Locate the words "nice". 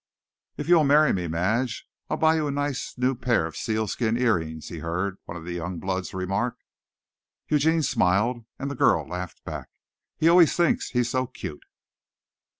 2.51-2.97